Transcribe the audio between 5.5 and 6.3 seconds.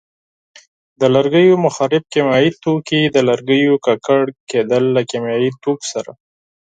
توکو سره.